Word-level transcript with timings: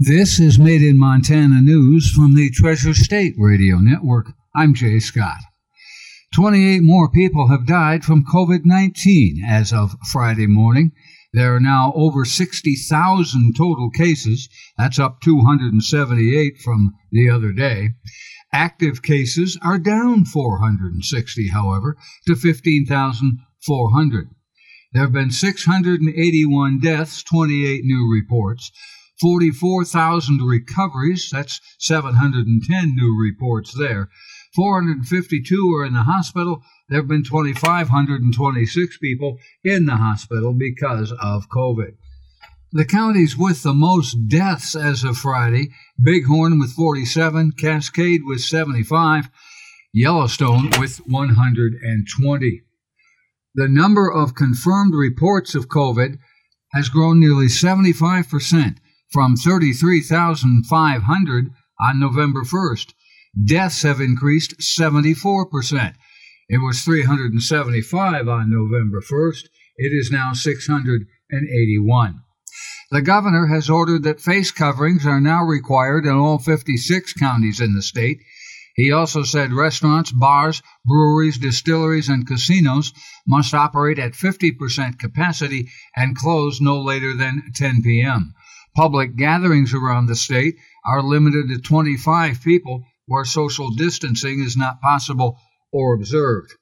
This 0.00 0.38
is 0.38 0.60
Made 0.60 0.82
in 0.82 0.96
Montana 0.96 1.60
News 1.60 2.08
from 2.08 2.36
the 2.36 2.50
Treasure 2.50 2.94
State 2.94 3.34
Radio 3.36 3.78
Network. 3.78 4.32
I'm 4.54 4.72
Jay 4.72 5.00
Scott. 5.00 5.40
28 6.36 6.84
more 6.84 7.10
people 7.10 7.48
have 7.48 7.66
died 7.66 8.04
from 8.04 8.24
COVID 8.24 8.60
19 8.64 9.42
as 9.44 9.72
of 9.72 9.96
Friday 10.12 10.46
morning. 10.46 10.92
There 11.32 11.52
are 11.52 11.58
now 11.58 11.92
over 11.96 12.24
60,000 12.24 13.56
total 13.56 13.90
cases. 13.90 14.48
That's 14.76 15.00
up 15.00 15.20
278 15.20 16.58
from 16.58 16.94
the 17.10 17.28
other 17.28 17.50
day. 17.50 17.94
Active 18.52 19.02
cases 19.02 19.58
are 19.64 19.80
down 19.80 20.26
460, 20.26 21.48
however, 21.48 21.96
to 22.28 22.36
15,400. 22.36 24.30
There 24.92 25.02
have 25.02 25.12
been 25.12 25.32
681 25.32 26.78
deaths, 26.78 27.24
28 27.24 27.84
new 27.84 28.08
reports. 28.08 28.70
44,000 29.20 30.38
recoveries, 30.46 31.30
that's 31.30 31.60
710 31.78 32.94
new 32.94 33.16
reports 33.20 33.74
there. 33.76 34.08
452 34.54 35.74
are 35.74 35.84
in 35.84 35.94
the 35.94 36.02
hospital. 36.02 36.62
There 36.88 37.00
have 37.00 37.08
been 37.08 37.24
2,526 37.24 38.98
people 38.98 39.38
in 39.64 39.86
the 39.86 39.96
hospital 39.96 40.54
because 40.54 41.12
of 41.12 41.48
COVID. 41.48 41.96
The 42.72 42.84
counties 42.84 43.36
with 43.36 43.62
the 43.62 43.72
most 43.72 44.28
deaths 44.28 44.76
as 44.76 45.02
of 45.02 45.16
Friday 45.16 45.70
Bighorn 45.98 46.58
with 46.58 46.72
47, 46.72 47.52
Cascade 47.52 48.20
with 48.24 48.40
75, 48.40 49.30
Yellowstone 49.92 50.70
with 50.78 50.98
120. 51.06 52.62
The 53.54 53.68
number 53.68 54.12
of 54.12 54.34
confirmed 54.34 54.94
reports 54.94 55.54
of 55.54 55.68
COVID 55.68 56.18
has 56.74 56.90
grown 56.90 57.18
nearly 57.18 57.46
75% 57.46 58.76
from 59.10 59.36
33,500 59.36 61.50
on 61.80 62.00
November 62.00 62.42
1st. 62.42 62.92
Deaths 63.44 63.82
have 63.82 64.00
increased 64.00 64.60
74%. 64.60 65.94
It 66.48 66.58
was 66.58 66.82
375 66.82 68.28
on 68.28 68.50
November 68.50 69.00
1st. 69.00 69.44
It 69.76 69.92
is 69.92 70.10
now 70.10 70.32
681. 70.32 72.20
The 72.90 73.02
governor 73.02 73.46
has 73.46 73.68
ordered 73.68 74.02
that 74.04 74.20
face 74.20 74.50
coverings 74.50 75.06
are 75.06 75.20
now 75.20 75.44
required 75.44 76.06
in 76.06 76.14
all 76.14 76.38
56 76.38 77.12
counties 77.12 77.60
in 77.60 77.74
the 77.74 77.82
state. 77.82 78.22
He 78.76 78.92
also 78.92 79.24
said 79.24 79.52
restaurants, 79.52 80.10
bars, 80.10 80.62
breweries, 80.86 81.36
distilleries, 81.36 82.08
and 82.08 82.26
casinos 82.26 82.94
must 83.26 83.52
operate 83.52 83.98
at 83.98 84.12
50% 84.12 84.98
capacity 84.98 85.68
and 85.94 86.16
close 86.16 86.60
no 86.60 86.80
later 86.80 87.14
than 87.14 87.52
10 87.54 87.82
p.m. 87.82 88.32
Public 88.78 89.16
gatherings 89.16 89.74
around 89.74 90.06
the 90.06 90.14
state 90.14 90.54
are 90.86 91.02
limited 91.02 91.48
to 91.48 91.58
25 91.58 92.40
people 92.44 92.84
where 93.06 93.24
social 93.24 93.70
distancing 93.70 94.38
is 94.38 94.56
not 94.56 94.80
possible 94.80 95.36
or 95.72 95.94
observed. 95.94 96.52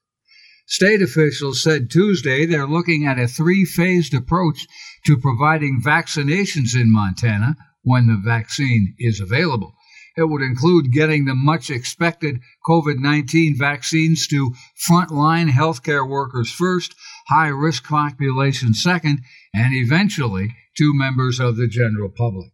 State 0.67 1.03
officials 1.03 1.63
said 1.63 1.91
Tuesday 1.91 2.47
they're 2.47 2.67
looking 2.67 3.05
at 3.05 3.19
a 3.19 3.29
three 3.29 3.67
phased 3.67 4.15
approach 4.15 4.67
to 5.05 5.19
providing 5.19 5.83
vaccinations 5.85 6.75
in 6.75 6.91
Montana 6.91 7.55
when 7.83 8.07
the 8.07 8.17
vaccine 8.17 8.95
is 8.99 9.21
available. 9.21 9.75
It 10.17 10.31
would 10.31 10.43
include 10.43 10.93
getting 10.93 11.27
the 11.27 11.35
much 11.35 11.69
expected 11.69 12.41
COVID 12.67 12.99
19 12.99 13.57
vaccines 13.59 14.27
to 14.29 14.55
frontline 14.89 15.51
healthcare 15.51 16.09
workers 16.09 16.51
first, 16.51 16.95
high 17.29 17.49
risk 17.49 17.87
population 17.87 18.73
second, 18.73 19.21
and 19.55 19.75
eventually 19.75 20.55
to 20.79 20.95
members 20.95 21.39
of 21.39 21.57
the 21.57 21.69
general 21.69 22.09
public. 22.09 22.51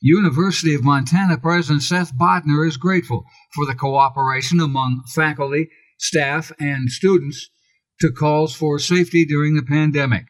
University 0.00 0.74
of 0.74 0.84
Montana 0.84 1.38
President 1.38 1.82
Seth 1.82 2.14
Bodnar 2.14 2.66
is 2.66 2.76
grateful 2.76 3.24
for 3.54 3.66
the 3.66 3.74
cooperation 3.74 4.60
among 4.60 5.02
faculty, 5.08 5.68
staff, 5.98 6.52
and 6.58 6.90
students 6.90 7.50
to 8.00 8.10
calls 8.10 8.54
for 8.54 8.78
safety 8.78 9.24
during 9.24 9.54
the 9.54 9.62
pandemic. 9.62 10.26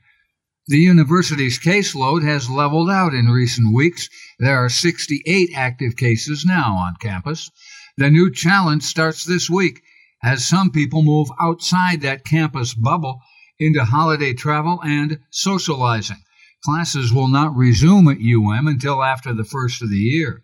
The 0.68 0.78
university's 0.78 1.60
caseload 1.60 2.24
has 2.24 2.50
leveled 2.50 2.90
out 2.90 3.14
in 3.14 3.26
recent 3.26 3.72
weeks. 3.72 4.08
There 4.40 4.58
are 4.58 4.68
68 4.68 5.50
active 5.54 5.94
cases 5.96 6.44
now 6.44 6.74
on 6.74 6.96
campus. 7.00 7.52
The 7.96 8.10
new 8.10 8.32
challenge 8.32 8.82
starts 8.82 9.24
this 9.24 9.48
week 9.48 9.82
as 10.24 10.48
some 10.48 10.72
people 10.72 11.04
move 11.04 11.28
outside 11.40 12.00
that 12.00 12.24
campus 12.24 12.74
bubble 12.74 13.20
into 13.60 13.84
holiday 13.84 14.32
travel 14.32 14.80
and 14.82 15.20
socializing. 15.30 16.22
Classes 16.64 17.12
will 17.12 17.28
not 17.28 17.54
resume 17.54 18.08
at 18.08 18.18
UM 18.18 18.66
until 18.66 19.04
after 19.04 19.32
the 19.32 19.44
first 19.44 19.82
of 19.82 19.90
the 19.90 19.96
year. 19.96 20.42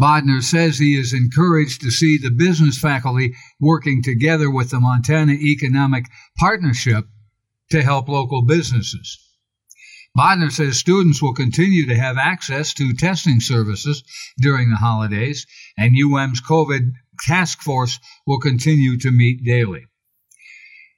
Bodnar 0.00 0.42
says 0.42 0.78
he 0.78 0.98
is 0.98 1.12
encouraged 1.12 1.82
to 1.82 1.90
see 1.90 2.16
the 2.16 2.30
business 2.30 2.78
faculty 2.78 3.34
working 3.60 4.02
together 4.02 4.50
with 4.50 4.70
the 4.70 4.80
Montana 4.80 5.34
Economic 5.34 6.06
Partnership 6.38 7.04
to 7.72 7.82
help 7.82 8.08
local 8.08 8.42
businesses. 8.42 9.18
Bodnar 10.16 10.52
says 10.52 10.76
students 10.76 11.22
will 11.22 11.32
continue 11.32 11.86
to 11.86 11.96
have 11.96 12.18
access 12.18 12.74
to 12.74 12.92
testing 12.92 13.40
services 13.40 14.04
during 14.38 14.68
the 14.68 14.76
holidays, 14.76 15.46
and 15.78 15.96
UM's 15.96 16.42
COVID 16.42 16.92
task 17.26 17.62
force 17.62 17.98
will 18.26 18.38
continue 18.38 18.98
to 18.98 19.10
meet 19.10 19.42
daily. 19.42 19.86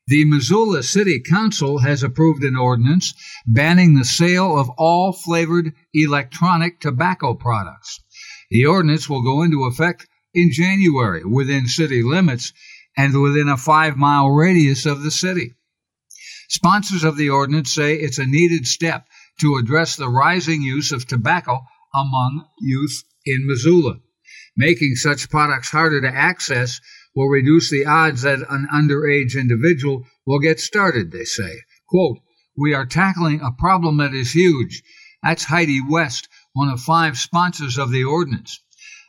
The 0.09 0.25
Missoula 0.25 0.83
City 0.83 1.21
Council 1.21 1.79
has 1.79 2.03
approved 2.03 2.43
an 2.43 2.57
ordinance 2.57 3.15
banning 3.47 3.95
the 3.95 4.05
sale 4.05 4.59
of 4.59 4.69
all 4.77 5.13
flavored 5.13 5.73
electronic 5.95 6.81
tobacco 6.81 7.35
products. 7.35 8.01
The 8.51 8.67
ordinance 8.67 9.09
will 9.09 9.23
go 9.23 9.43
into 9.43 9.65
effect 9.65 10.09
in 10.35 10.51
January 10.53 11.25
within 11.25 11.69
city 11.69 12.03
limits 12.03 12.53
and 12.97 13.23
within 13.23 13.49
a 13.49 13.57
five 13.57 13.97
mile 13.97 14.29
radius 14.29 14.87
of 14.87 15.03
the 15.05 15.11
city. 15.13 15.55
Sponsors 16.57 17.03
of 17.03 17.17
the 17.17 17.31
ordinance 17.31 17.75
say 17.75 17.97
it's 17.97 18.19
a 18.19 18.25
needed 18.25 18.65
step 18.65 19.09
to 19.41 19.57
address 19.57 19.97
the 19.97 20.09
rising 20.09 20.63
use 20.63 20.93
of 20.93 21.05
tobacco 21.05 21.59
among 21.93 22.47
youth 22.61 23.03
in 23.27 23.45
Missoula. 23.45 23.99
Making 24.57 24.95
such 24.95 25.31
products 25.31 25.71
harder 25.71 26.01
to 26.01 26.15
access 26.15 26.81
will 27.13 27.27
reduce 27.27 27.71
the 27.71 27.87
odds 27.87 28.23
that 28.23 28.39
an 28.49 28.69
underage 28.73 29.35
individual 29.37 30.07
will 30.29 30.39
get 30.39 30.61
started, 30.61 31.11
they 31.11 31.25
say. 31.25 31.63
Quote, 31.89 32.19
We 32.57 32.73
are 32.73 32.87
tackling 32.87 33.41
a 33.41 33.51
problem 33.51 33.97
that 33.97 34.15
is 34.15 34.33
huge. 34.33 34.85
That's 35.25 35.43
Heidi 35.43 35.81
West, 35.81 36.29
one 36.53 36.69
of 36.69 36.81
five 36.81 37.19
sponsors 37.19 37.79
of 37.79 37.91
the 37.91 38.05
ordinance. 38.05 38.61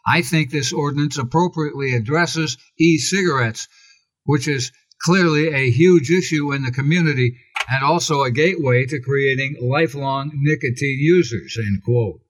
I 0.03 0.23
think 0.23 0.50
this 0.50 0.73
ordinance 0.73 1.19
appropriately 1.19 1.94
addresses 1.94 2.57
e 2.79 2.97
cigarettes, 2.97 3.67
which 4.23 4.47
is 4.47 4.72
clearly 5.03 5.53
a 5.53 5.72
huge 5.72 6.09
issue 6.11 6.53
in 6.53 6.63
the 6.63 6.72
community 6.72 7.38
and 7.69 7.83
also 7.83 8.23
a 8.23 8.31
gateway 8.31 8.85
to 8.85 9.00
creating 9.00 9.57
lifelong 9.61 10.31
nicotine 10.33 11.00
users. 11.00 11.57
End 11.57 11.83
quote. 11.83 12.22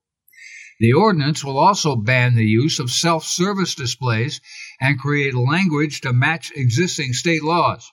The 0.78 0.92
ordinance 0.92 1.42
will 1.42 1.58
also 1.58 1.96
ban 1.96 2.34
the 2.34 2.44
use 2.44 2.78
of 2.78 2.90
self 2.90 3.24
service 3.24 3.74
displays 3.74 4.40
and 4.80 4.98
create 4.98 5.34
language 5.34 6.02
to 6.02 6.12
match 6.12 6.52
existing 6.54 7.14
state 7.14 7.42
laws. 7.42 7.90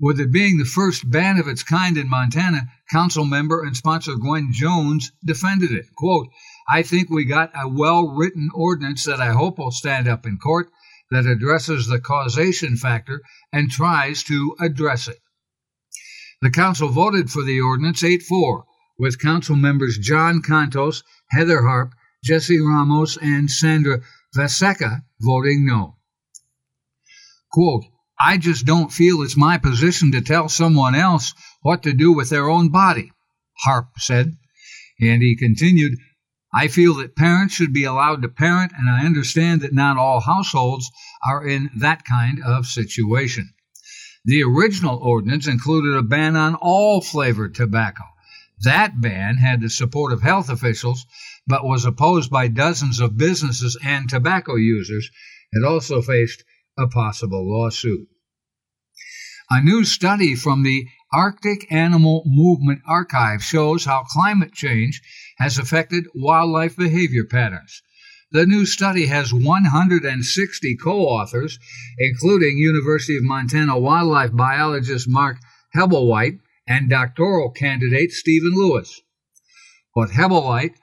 With 0.00 0.20
it 0.20 0.32
being 0.32 0.58
the 0.58 0.64
first 0.64 1.10
ban 1.10 1.38
of 1.38 1.48
its 1.48 1.62
kind 1.62 1.98
in 1.98 2.08
Montana, 2.08 2.70
council 2.90 3.24
member 3.24 3.62
and 3.62 3.76
sponsor 3.76 4.14
Gwen 4.14 4.52
Jones 4.52 5.12
defended 5.24 5.72
it. 5.72 5.86
Quote, 5.96 6.28
I 6.70 6.82
think 6.82 7.10
we 7.10 7.24
got 7.24 7.50
a 7.54 7.68
well 7.68 8.08
written 8.08 8.48
ordinance 8.54 9.04
that 9.04 9.20
I 9.20 9.32
hope 9.32 9.58
will 9.58 9.70
stand 9.70 10.08
up 10.08 10.24
in 10.24 10.38
court 10.38 10.70
that 11.10 11.26
addresses 11.26 11.86
the 11.86 12.00
causation 12.00 12.76
factor 12.76 13.22
and 13.52 13.70
tries 13.70 14.22
to 14.24 14.56
address 14.60 15.08
it. 15.08 15.18
The 16.40 16.50
council 16.50 16.88
voted 16.88 17.30
for 17.30 17.42
the 17.42 17.60
ordinance 17.60 18.04
8 18.04 18.22
4, 18.22 18.64
with 18.98 19.20
council 19.20 19.56
members 19.56 19.98
John 19.98 20.42
Contos 20.42 21.02
Heather 21.30 21.62
Harp, 21.62 21.94
Jesse 22.24 22.60
Ramos, 22.60 23.16
and 23.20 23.50
Sandra 23.50 24.00
Vasecka 24.36 25.02
voting 25.20 25.66
no. 25.66 25.96
Quote, 27.50 27.84
I 28.20 28.36
just 28.36 28.66
don't 28.66 28.92
feel 28.92 29.22
it's 29.22 29.36
my 29.36 29.58
position 29.58 30.12
to 30.12 30.20
tell 30.20 30.48
someone 30.48 30.94
else 30.94 31.32
what 31.62 31.84
to 31.84 31.92
do 31.92 32.12
with 32.12 32.28
their 32.30 32.48
own 32.48 32.70
body, 32.70 33.12
Harp 33.64 33.88
said. 33.98 34.36
And 35.00 35.22
he 35.22 35.36
continued, 35.36 35.96
I 36.52 36.68
feel 36.68 36.94
that 36.94 37.16
parents 37.16 37.54
should 37.54 37.72
be 37.72 37.84
allowed 37.84 38.22
to 38.22 38.28
parent, 38.28 38.72
and 38.76 38.88
I 38.88 39.04
understand 39.04 39.60
that 39.60 39.74
not 39.74 39.96
all 39.98 40.20
households 40.20 40.90
are 41.26 41.46
in 41.46 41.70
that 41.76 42.04
kind 42.04 42.42
of 42.42 42.66
situation. 42.66 43.52
The 44.24 44.42
original 44.42 44.96
ordinance 44.96 45.46
included 45.46 45.96
a 45.96 46.02
ban 46.02 46.36
on 46.36 46.54
all 46.54 47.00
flavored 47.00 47.54
tobacco. 47.54 48.04
That 48.62 49.00
ban 49.00 49.36
had 49.36 49.60
the 49.60 49.70
support 49.70 50.12
of 50.12 50.22
health 50.22 50.50
officials, 50.50 51.06
but 51.46 51.64
was 51.64 51.84
opposed 51.84 52.30
by 52.30 52.48
dozens 52.48 52.98
of 52.98 53.16
businesses 53.16 53.78
and 53.84 54.08
tobacco 54.08 54.56
users. 54.56 55.10
It 55.52 55.64
also 55.64 56.02
faced 56.02 56.44
a 56.76 56.88
possible 56.88 57.48
lawsuit. 57.48 58.08
A 59.50 59.62
new 59.62 59.84
study 59.84 60.34
from 60.34 60.62
the 60.62 60.88
Arctic 61.12 61.72
Animal 61.72 62.22
Movement 62.26 62.82
Archive 62.86 63.42
shows 63.42 63.86
how 63.86 64.02
climate 64.02 64.52
change 64.52 65.00
has 65.38 65.56
affected 65.56 66.04
wildlife 66.14 66.76
behavior 66.76 67.24
patterns. 67.24 67.80
The 68.30 68.44
new 68.44 68.66
study 68.66 69.06
has 69.06 69.32
160 69.32 70.76
co-authors, 70.76 71.58
including 71.98 72.58
University 72.58 73.16
of 73.16 73.24
Montana 73.24 73.78
wildlife 73.78 74.36
biologist 74.36 75.08
Mark 75.08 75.38
Hebblewhite 75.74 76.40
and 76.68 76.90
doctoral 76.90 77.52
candidate 77.52 78.12
Stephen 78.12 78.52
Lewis. 78.52 79.00
What 79.94 80.10
Hebblewhite, 80.10 80.74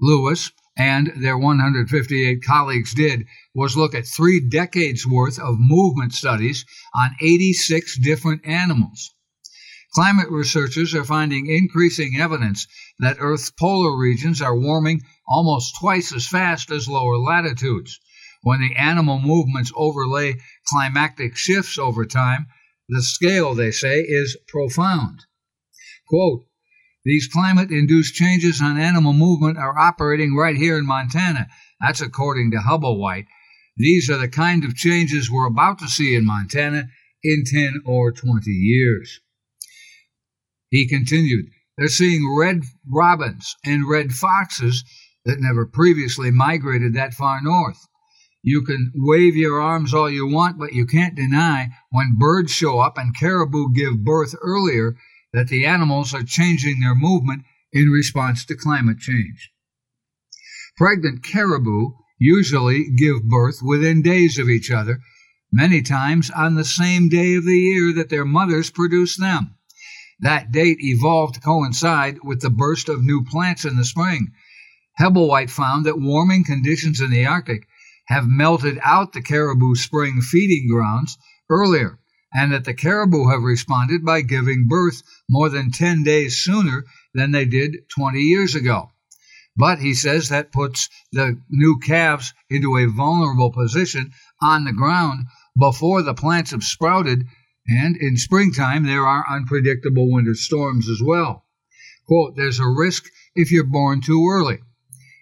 Lewis, 0.00 0.50
and 0.78 1.12
their 1.14 1.36
158 1.36 2.42
colleagues 2.42 2.94
did 2.94 3.26
was 3.54 3.76
look 3.76 3.94
at 3.94 4.06
three 4.06 4.40
decades 4.40 5.06
worth 5.06 5.38
of 5.38 5.56
movement 5.58 6.14
studies 6.14 6.64
on 6.94 7.16
86 7.20 7.98
different 7.98 8.46
animals. 8.46 9.12
Climate 9.94 10.30
researchers 10.30 10.94
are 10.94 11.04
finding 11.04 11.46
increasing 11.46 12.20
evidence 12.20 12.66
that 12.98 13.16
Earth's 13.20 13.50
polar 13.50 13.96
regions 13.96 14.42
are 14.42 14.58
warming 14.58 15.00
almost 15.26 15.76
twice 15.80 16.12
as 16.12 16.26
fast 16.26 16.70
as 16.70 16.88
lower 16.88 17.16
latitudes. 17.16 17.98
When 18.42 18.60
the 18.60 18.76
animal 18.76 19.18
movements 19.18 19.72
overlay 19.74 20.36
climatic 20.66 21.36
shifts 21.36 21.78
over 21.78 22.04
time, 22.04 22.46
the 22.88 23.02
scale, 23.02 23.54
they 23.54 23.70
say, 23.70 24.00
is 24.00 24.36
profound. 24.46 25.24
Quote, 26.06 26.46
these 27.04 27.28
climate 27.28 27.70
induced 27.70 28.14
changes 28.14 28.60
on 28.60 28.78
animal 28.78 29.14
movement 29.14 29.56
are 29.56 29.78
operating 29.78 30.34
right 30.34 30.56
here 30.56 30.76
in 30.76 30.86
Montana. 30.86 31.48
That's 31.80 32.02
according 32.02 32.50
to 32.50 32.58
Hebblewhite. 32.58 33.26
These 33.76 34.10
are 34.10 34.18
the 34.18 34.28
kind 34.28 34.64
of 34.64 34.74
changes 34.74 35.30
we're 35.30 35.46
about 35.46 35.78
to 35.78 35.88
see 35.88 36.14
in 36.14 36.26
Montana 36.26 36.88
in 37.22 37.44
10 37.46 37.82
or 37.86 38.12
20 38.12 38.50
years. 38.50 39.20
He 40.70 40.86
continued, 40.86 41.46
They're 41.76 41.88
seeing 41.88 42.36
red 42.36 42.62
robins 42.86 43.56
and 43.64 43.88
red 43.88 44.12
foxes 44.12 44.84
that 45.24 45.40
never 45.40 45.66
previously 45.66 46.30
migrated 46.30 46.94
that 46.94 47.14
far 47.14 47.40
north. 47.42 47.86
You 48.42 48.62
can 48.62 48.92
wave 48.94 49.36
your 49.36 49.60
arms 49.60 49.92
all 49.92 50.08
you 50.08 50.26
want, 50.26 50.58
but 50.58 50.72
you 50.72 50.86
can't 50.86 51.16
deny 51.16 51.70
when 51.90 52.16
birds 52.18 52.52
show 52.52 52.78
up 52.78 52.96
and 52.96 53.16
caribou 53.16 53.72
give 53.72 54.04
birth 54.04 54.34
earlier 54.40 54.96
that 55.32 55.48
the 55.48 55.66
animals 55.66 56.14
are 56.14 56.22
changing 56.22 56.80
their 56.80 56.94
movement 56.94 57.42
in 57.72 57.90
response 57.90 58.44
to 58.46 58.56
climate 58.56 58.98
change. 58.98 59.50
Pregnant 60.76 61.22
caribou 61.24 61.90
usually 62.18 62.90
give 62.90 63.24
birth 63.24 63.60
within 63.62 64.02
days 64.02 64.38
of 64.38 64.48
each 64.48 64.70
other, 64.70 65.00
many 65.52 65.82
times 65.82 66.30
on 66.30 66.54
the 66.54 66.64
same 66.64 67.08
day 67.08 67.34
of 67.34 67.44
the 67.44 67.58
year 67.58 67.92
that 67.94 68.08
their 68.08 68.24
mothers 68.24 68.70
produce 68.70 69.16
them. 69.16 69.57
That 70.20 70.50
date 70.50 70.78
evolved 70.80 71.34
to 71.34 71.40
coincide 71.40 72.18
with 72.24 72.40
the 72.40 72.50
burst 72.50 72.88
of 72.88 73.04
new 73.04 73.22
plants 73.24 73.64
in 73.64 73.76
the 73.76 73.84
spring. 73.84 74.32
Hebblewhite 74.98 75.50
found 75.50 75.86
that 75.86 76.00
warming 76.00 76.42
conditions 76.42 77.00
in 77.00 77.10
the 77.10 77.24
Arctic 77.24 77.68
have 78.06 78.26
melted 78.26 78.80
out 78.82 79.12
the 79.12 79.22
caribou 79.22 79.76
spring 79.76 80.20
feeding 80.20 80.66
grounds 80.68 81.18
earlier, 81.48 82.00
and 82.34 82.50
that 82.52 82.64
the 82.64 82.74
caribou 82.74 83.28
have 83.28 83.42
responded 83.42 84.04
by 84.04 84.22
giving 84.22 84.66
birth 84.66 85.02
more 85.30 85.48
than 85.48 85.70
10 85.70 86.02
days 86.02 86.38
sooner 86.38 86.84
than 87.14 87.30
they 87.30 87.44
did 87.44 87.88
20 87.88 88.18
years 88.18 88.56
ago. 88.56 88.90
But 89.56 89.78
he 89.78 89.94
says 89.94 90.28
that 90.28 90.52
puts 90.52 90.88
the 91.12 91.40
new 91.48 91.78
calves 91.78 92.34
into 92.50 92.76
a 92.76 92.86
vulnerable 92.86 93.52
position 93.52 94.12
on 94.40 94.64
the 94.64 94.72
ground 94.72 95.26
before 95.56 96.02
the 96.02 96.14
plants 96.14 96.50
have 96.50 96.64
sprouted 96.64 97.26
and 97.68 97.96
in 97.96 98.16
springtime, 98.16 98.84
there 98.84 99.06
are 99.06 99.24
unpredictable 99.28 100.10
winter 100.10 100.34
storms 100.34 100.88
as 100.88 101.02
well. 101.02 101.44
Quote, 102.06 102.34
there's 102.36 102.58
a 102.58 102.66
risk 102.66 103.04
if 103.34 103.52
you're 103.52 103.64
born 103.64 104.00
too 104.00 104.26
early. 104.30 104.58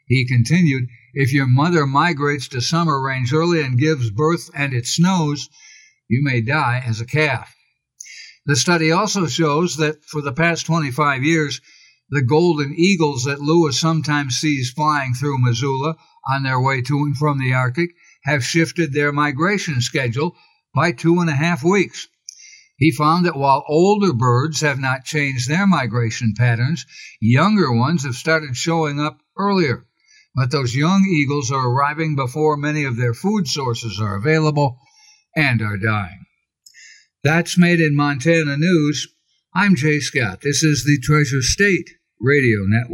He 0.06 0.28
continued, 0.28 0.88
if 1.14 1.32
your 1.32 1.48
mother 1.48 1.87
migrates 1.87 2.46
to 2.48 2.60
summer 2.60 3.02
range 3.02 3.32
early 3.32 3.62
and 3.62 3.78
gives 3.78 4.10
birth 4.10 4.48
and 4.54 4.72
it 4.72 4.87
snows, 4.87 5.48
you 6.08 6.22
may 6.22 6.40
die 6.40 6.82
as 6.87 7.00
a 7.00 7.06
calf. 7.06 7.52
The 8.44 8.54
study 8.54 8.93
also 8.93 9.26
shows 9.26 9.76
that 9.78 10.04
for 10.04 10.22
the 10.22 10.32
past 10.32 10.66
25 10.66 11.25
years, 11.25 11.60
the 12.10 12.22
golden 12.22 12.72
eagles 12.76 13.25
that 13.25 13.40
Lewis 13.40 13.81
sometimes 13.81 14.38
sees 14.38 14.70
flying 14.70 15.14
through 15.14 15.38
Missoula 15.38 15.96
on 16.28 16.44
their 16.44 16.60
way 16.60 16.81
to 16.82 16.98
and 16.98 17.16
from 17.16 17.40
the 17.40 17.52
Arctic 17.52 17.90
have 18.22 18.44
shifted 18.44 18.93
their 18.93 19.10
migration 19.10 19.81
schedule 19.81 20.37
by 20.72 20.93
two 20.93 21.19
and 21.19 21.28
a 21.28 21.34
half 21.34 21.64
weeks. 21.64 22.06
He 22.76 22.90
found 22.90 23.25
that 23.25 23.37
while 23.37 23.64
older 23.69 24.12
birds 24.12 24.61
have 24.61 24.78
not 24.78 25.05
changed 25.05 25.49
their 25.49 25.67
migration 25.67 26.34
patterns, 26.37 26.84
younger 27.20 27.73
ones 27.73 28.05
have 28.05 28.14
started 28.14 28.56
showing 28.56 29.00
up 29.00 29.20
earlier. 29.37 29.87
But 30.34 30.50
those 30.50 30.76
young 30.76 31.06
eagles 31.06 31.50
are 31.50 31.69
arriving 31.69 32.17
before 32.17 32.58
many 32.58 32.84
of 32.84 32.96
their 32.96 33.14
food 33.14 33.49
sources 33.49 33.99
are 33.99 34.17
available 34.17 34.78
and 35.34 35.62
are 35.62 35.78
dying. 35.78 36.26
That's 37.25 37.58
Made 37.58 37.81
in 37.81 37.96
Montana 37.96 38.58
News. 38.58 39.08
I'm 39.55 39.75
Jay 39.75 39.99
Scott. 39.99 40.43
This 40.43 40.62
is 40.62 40.84
the 40.84 41.00
Treasure 41.02 41.40
State 41.40 41.88
Radio 42.20 42.58
Network. 42.67 42.87